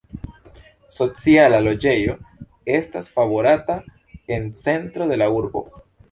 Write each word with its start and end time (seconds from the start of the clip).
Sociala 0.99 1.57
loĝejo 1.65 2.15
estas 2.77 3.09
favorata 3.17 3.75
en 4.39 4.47
centro 4.61 5.09
de 5.13 5.19
la 5.23 5.29
urbo. 5.41 5.63